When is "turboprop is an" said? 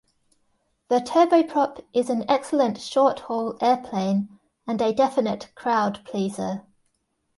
0.97-2.25